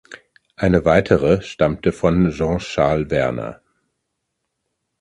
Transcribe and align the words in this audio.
Eine 0.55 0.83
weitere 0.83 1.43
stammte 1.43 1.91
von 1.91 2.31
Jean 2.31 2.57
Charles 2.57 3.11
Werner. 3.11 3.61